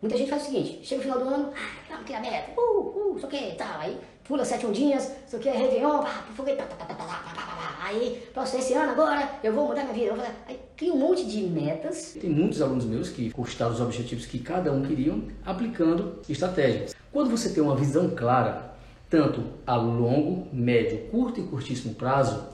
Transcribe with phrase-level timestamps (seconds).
[0.00, 3.14] Muita gente faz o seguinte, chega o final do ano, ah, vamos criar meta, uh,
[3.14, 6.76] uh, que, tal, aí pula sete ondinhas, sei o que, Réveillon, pá, foguete, tá, tá,
[6.76, 9.82] tá, tá, tá, pá, pá, pá, pá, aí, próximo esse ano agora, eu vou mudar
[9.82, 12.16] minha vida, eu vou fazer, aí cria um monte de metas.
[12.18, 16.94] Tem muitos alunos meus que conquistaram os objetivos que cada um queriam aplicando estratégias.
[17.12, 18.72] Quando você tem uma visão clara,
[19.10, 22.48] tanto a longo, médio, curto e curtíssimo prazo,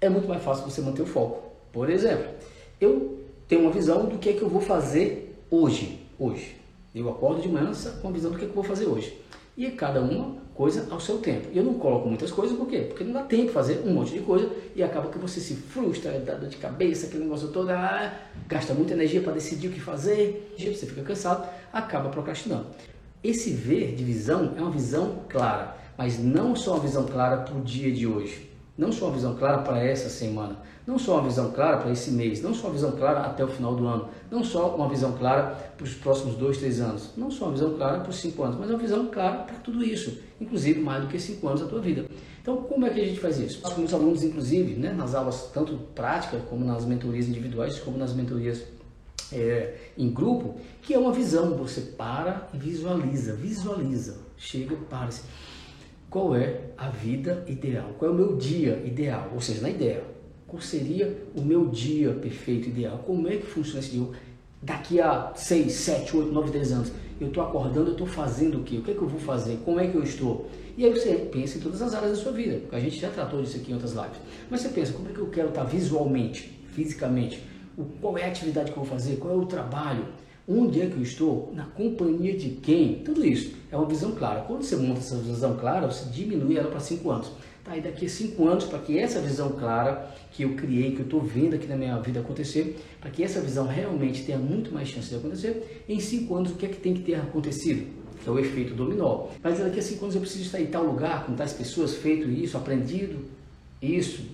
[0.00, 1.42] é muito mais fácil você manter o foco.
[1.72, 2.32] Por exemplo,
[2.80, 3.18] eu
[3.48, 6.62] tenho uma visão do que é que eu vou fazer hoje, hoje.
[6.94, 9.18] Eu acordo de manhã com a visão do que, é que eu vou fazer hoje.
[9.56, 11.48] E cada uma coisa ao seu tempo.
[11.52, 12.82] E eu não coloco muitas coisas, por quê?
[12.88, 15.54] Porque não dá tempo de fazer um monte de coisa e acaba que você se
[15.54, 19.72] frustra, dá dor de cabeça, aquele negócio todo, ah, gasta muita energia para decidir o
[19.72, 22.66] que fazer, você fica cansado, acaba procrastinando.
[23.22, 27.56] Esse ver de visão é uma visão clara, mas não só uma visão clara para
[27.56, 31.28] o dia de hoje não só uma visão clara para essa semana, não só uma
[31.28, 34.08] visão clara para esse mês, não só uma visão clara até o final do ano,
[34.30, 37.74] não só uma visão clara para os próximos dois, três anos, não só uma visão
[37.74, 41.08] clara para os cinco anos, mas uma visão clara para tudo isso, inclusive mais do
[41.08, 42.06] que cinco anos da tua vida.
[42.42, 43.62] Então, como é que a gente faz isso?
[43.62, 48.12] Com os alunos, inclusive, né, nas aulas tanto práticas, como nas mentorias individuais, como nas
[48.12, 48.64] mentorias
[49.32, 55.22] é, em grupo, que é uma visão, você para e visualiza, visualiza, chega, para-se
[56.14, 60.04] qual é a vida ideal, qual é o meu dia ideal, ou seja, na ideia,
[60.46, 64.06] qual seria o meu dia perfeito ideal, como é que funciona esse dia
[64.62, 68.62] daqui a 6, 7, 8, 9, 10 anos, eu estou acordando, eu estou fazendo o
[68.62, 68.76] quê?
[68.76, 69.58] O que é que eu vou fazer?
[69.64, 70.48] Como é que eu estou?
[70.76, 73.10] E aí você pensa em todas as áreas da sua vida, porque a gente já
[73.10, 74.18] tratou disso aqui em outras lives.
[74.48, 77.42] Mas você pensa, como é que eu quero estar visualmente, fisicamente?
[78.00, 79.16] Qual é a atividade que eu vou fazer?
[79.16, 80.04] Qual é o trabalho?
[80.46, 81.52] Onde é que eu estou?
[81.54, 82.96] Na companhia de quem?
[82.96, 84.42] Tudo isso é uma visão clara.
[84.42, 87.32] Quando você monta essa visão clara, você diminui ela para 5 anos.
[87.64, 90.98] Tá, e daqui a 5 anos, para que essa visão clara que eu criei, que
[90.98, 94.70] eu estou vendo aqui na minha vida acontecer, para que essa visão realmente tenha muito
[94.70, 97.86] mais chance de acontecer, em 5 anos o que é que tem que ter acontecido?
[98.22, 99.28] Que é o efeito dominó.
[99.42, 102.28] Mas daqui a 5 anos eu preciso estar em tal lugar, com tais pessoas, feito
[102.28, 103.24] isso, aprendido
[103.80, 104.26] isso,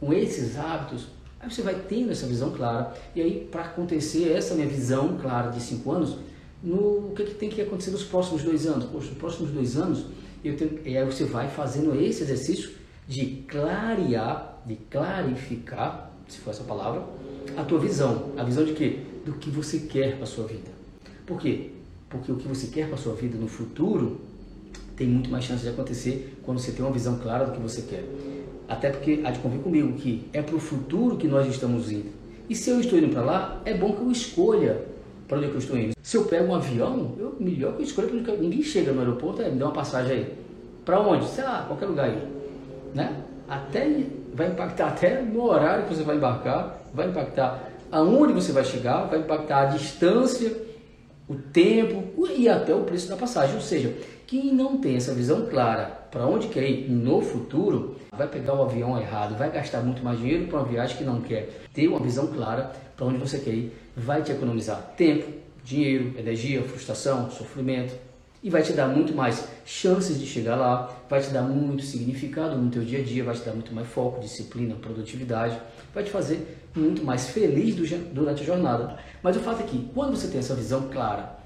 [0.00, 1.08] com esses hábitos,
[1.40, 5.50] Aí você vai tendo essa visão clara, e aí para acontecer essa minha visão clara
[5.50, 6.16] de cinco anos,
[6.62, 8.86] no o que, que tem que acontecer nos próximos dois anos?
[8.86, 10.06] Poxa, nos próximos dois anos,
[10.44, 12.70] eu tenho, e aí você vai fazendo esse exercício
[13.06, 17.04] de clarear, de clarificar, se for essa palavra,
[17.56, 18.32] a tua visão.
[18.36, 19.00] A visão de quê?
[19.24, 20.70] Do que você quer para a sua vida.
[21.24, 21.70] Por quê?
[22.08, 24.20] Porque o que você quer para a sua vida no futuro
[24.96, 27.82] tem muito mais chance de acontecer quando você tem uma visão clara do que você
[27.82, 28.04] quer.
[28.68, 32.10] Até porque há de convir comigo que é para o futuro que nós estamos indo.
[32.48, 34.84] E se eu estou indo para lá, é bom que eu escolha
[35.26, 35.92] para onde é eu estou indo.
[36.02, 39.00] Se eu pego um avião, eu, melhor que eu escolha onde eu, ninguém chega no
[39.00, 40.34] aeroporto, é, me dá uma passagem aí.
[40.84, 41.26] Para onde?
[41.28, 42.22] Sei lá, qualquer lugar aí.
[42.94, 43.14] Né?
[43.46, 48.64] Até vai impactar até no horário que você vai embarcar, vai impactar aonde você vai
[48.64, 50.50] chegar, vai impactar a distância,
[51.28, 53.54] o tempo e até o preço da passagem.
[53.54, 53.94] Ou seja,
[54.26, 58.62] quem não tem essa visão clara para onde quer ir no futuro, vai pegar o
[58.62, 61.66] avião errado, vai gastar muito mais dinheiro para uma viagem que não quer.
[61.72, 65.30] Ter uma visão clara para onde você quer ir vai te economizar tempo,
[65.64, 67.94] dinheiro, energia, frustração, sofrimento
[68.42, 72.56] e vai te dar muito mais chances de chegar lá, vai te dar muito significado
[72.56, 75.58] no teu dia a dia, vai te dar muito mais foco, disciplina, produtividade,
[75.92, 77.74] vai te fazer muito mais feliz
[78.12, 78.98] durante a jornada.
[79.22, 81.36] Mas o fato é que quando você tem essa visão clara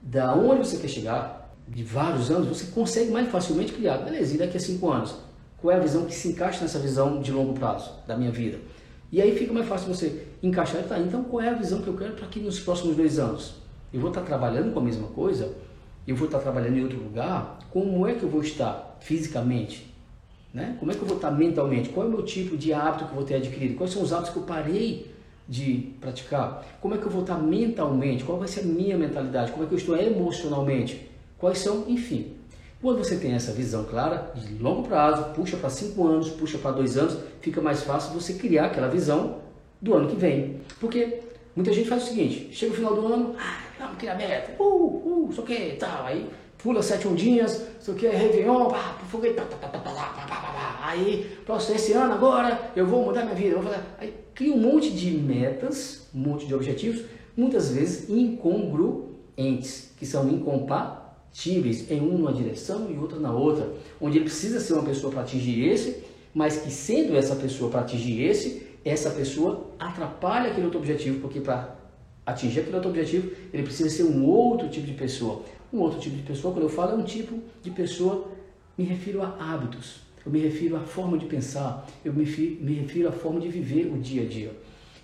[0.00, 3.98] da onde você quer chegar, de vários anos, você consegue mais facilmente criar.
[3.98, 5.14] Beleza, e daqui a cinco anos?
[5.60, 8.58] Qual é a visão que se encaixa nessa visão de longo prazo da minha vida?
[9.10, 10.82] E aí fica mais fácil você encaixar.
[10.84, 13.54] Tá, então qual é a visão que eu quero para aqui nos próximos dois anos?
[13.92, 15.52] Eu vou estar trabalhando com a mesma coisa?
[16.06, 17.58] Eu vou estar trabalhando em outro lugar?
[17.70, 19.92] Como é que eu vou estar fisicamente?
[20.52, 20.76] Né?
[20.78, 21.90] Como é que eu vou estar mentalmente?
[21.90, 23.76] Qual é o meu tipo de hábito que eu vou ter adquirido?
[23.76, 25.14] Quais são os hábitos que eu parei
[25.46, 26.64] de praticar?
[26.80, 28.24] Como é que eu vou estar mentalmente?
[28.24, 29.52] Qual vai ser a minha mentalidade?
[29.52, 31.08] Como é que eu estou emocionalmente?
[31.38, 32.32] Quais são, enfim.
[32.80, 36.72] Quando você tem essa visão clara, de longo prazo, puxa para cinco anos, puxa para
[36.72, 39.38] dois anos, fica mais fácil você criar aquela visão
[39.80, 40.60] do ano que vem.
[40.80, 41.20] Porque
[41.56, 45.26] muita gente faz o seguinte, chega o final do ano, ah, vamos criar meta, uh,
[45.26, 49.42] uh, só que tal, aí pula sete ondinhas, só que é Réveillon, pá, foguete, pá,
[49.42, 53.22] pá, pá, pá, pá, pá, pá, pá, aí, próximo esse ano agora, eu vou mudar
[53.22, 53.82] minha vida, vou fazer.
[53.98, 57.04] Aí cria um monte de metas, um monte de objetivos,
[57.36, 61.07] muitas vezes incongruentes, que são incompatíveis
[61.90, 65.64] em uma direção e outra na outra, onde ele precisa ser uma pessoa para atingir
[65.68, 66.02] esse,
[66.34, 71.40] mas que sendo essa pessoa para atingir esse, essa pessoa atrapalha aquele outro objetivo, porque
[71.40, 71.76] para
[72.24, 75.42] atingir aquele outro objetivo, ele precisa ser um outro tipo de pessoa.
[75.72, 78.28] Um outro tipo de pessoa, quando eu falo, é um tipo de pessoa,
[78.76, 83.08] me refiro a hábitos, eu me refiro à forma de pensar, eu me, me refiro
[83.08, 84.52] à forma de viver o dia a dia.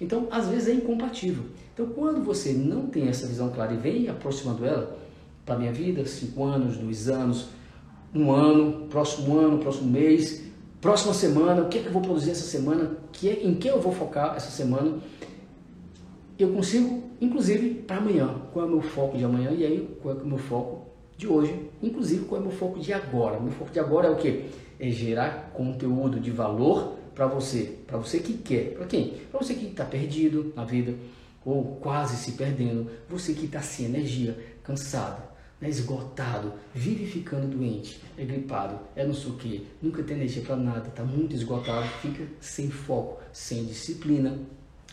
[0.00, 1.44] Então, às vezes é incompatível.
[1.72, 4.98] Então, quando você não tem essa visão clara e vem aproximando ela,
[5.44, 6.04] para a minha vida?
[6.06, 7.48] Cinco anos, dois anos,
[8.14, 10.44] um ano, próximo ano, próximo mês,
[10.80, 13.68] próxima semana, o que é que eu vou produzir essa semana, que é, em que
[13.68, 14.98] eu vou focar essa semana.
[16.38, 20.16] Eu consigo, inclusive, para amanhã, qual é o meu foco de amanhã e aí qual
[20.16, 20.86] é o meu foco
[21.16, 23.38] de hoje, inclusive qual é o meu foco de agora.
[23.38, 24.46] Meu foco de agora é o que?
[24.78, 29.14] É gerar conteúdo de valor para você, para você que quer, para quem?
[29.30, 30.94] Para você que está perdido na vida
[31.44, 35.22] ou quase se perdendo, você que está sem energia, cansado,
[35.64, 40.42] né, esgotado, vive ficando doente, é gripado, é não sei o que, nunca tem energia
[40.42, 44.38] para nada, está muito esgotado, fica sem foco, sem disciplina.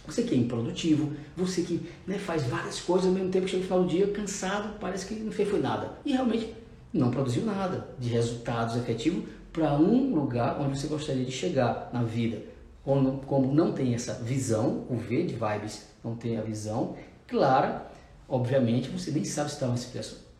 [0.08, 3.64] Você que é improdutivo, você que né, faz várias coisas ao mesmo tempo chega no
[3.66, 5.92] final do dia cansado, parece que não fez foi nada.
[6.06, 6.56] E realmente
[6.94, 12.02] não produziu nada de resultados efetivos para um lugar onde você gostaria de chegar na
[12.02, 12.42] vida.
[12.84, 16.96] Como, não tem essa visão, o V de vibes não tem a visão
[17.28, 17.92] clara,
[18.28, 19.86] obviamente você nem sabe se está mais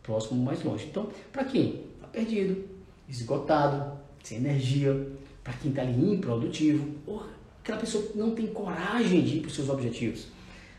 [0.04, 0.88] próximo ou mais longe.
[0.90, 2.64] Então, para quem está perdido,
[3.08, 5.08] esgotado, sem energia,
[5.44, 7.24] para quem está ali improdutivo, ou
[7.62, 10.28] aquela pessoa que não tem coragem de ir para os seus objetivos,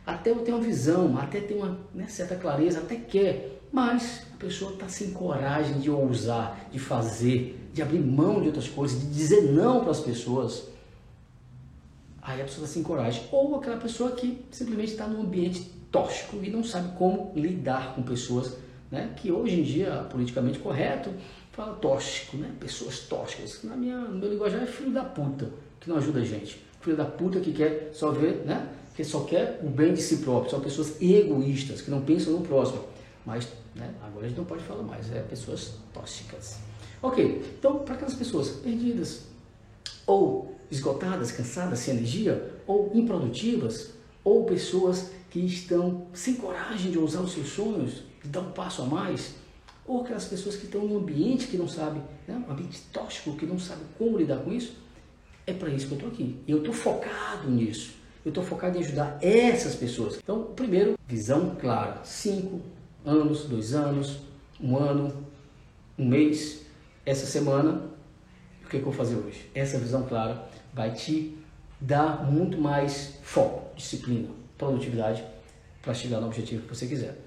[0.06, 4.72] até ter uma visão, até ter uma né, certa clareza, até quer, mas a pessoa
[4.72, 9.52] está sem coragem de ousar, de fazer, de abrir mão de outras coisas, de dizer
[9.52, 10.68] não para as pessoas.
[12.20, 13.24] Aí a pessoa está sem coragem.
[13.32, 18.02] Ou aquela pessoa que simplesmente está num ambiente tóxico e não sabe como lidar com
[18.02, 18.56] pessoas
[18.92, 21.10] né, que hoje em dia, politicamente correto,
[21.50, 22.52] fala tóxico, né?
[22.60, 23.60] pessoas tóxicas.
[23.64, 25.50] Na minha, no meu linguajar é filho da puta,
[25.80, 26.62] que não ajuda a gente.
[26.82, 28.68] Filho da puta que quer só ver, né?
[28.94, 30.50] que só quer o bem de si próprio.
[30.50, 32.84] São pessoas egoístas, que não pensam no próximo.
[33.24, 36.58] Mas né, agora a gente não pode falar mais, é pessoas tóxicas.
[37.00, 39.22] Ok, então para aquelas pessoas perdidas,
[40.06, 43.92] ou esgotadas, cansadas, sem energia, ou improdutivas,
[44.22, 48.82] ou pessoas que estão sem coragem de ousar os seus sonhos, de dar um passo
[48.82, 49.34] a mais,
[49.86, 53.44] ou aquelas pessoas que estão num ambiente que não sabe, né, um ambiente tóxico, que
[53.44, 54.76] não sabe como lidar com isso,
[55.46, 56.38] é para isso que eu estou aqui.
[56.46, 57.94] Eu estou focado nisso.
[58.24, 60.18] Eu estou focado em ajudar essas pessoas.
[60.22, 62.00] Então, primeiro, visão clara.
[62.04, 62.60] Cinco
[63.04, 64.20] anos, dois anos,
[64.60, 65.12] um ano,
[65.98, 66.62] um mês,
[67.04, 67.90] essa semana,
[68.64, 69.50] o que, é que eu vou fazer hoje?
[69.52, 71.36] Essa visão clara vai te
[71.80, 75.24] dar muito mais foco, disciplina, produtividade
[75.82, 77.18] para chegar no objetivo que você quiser.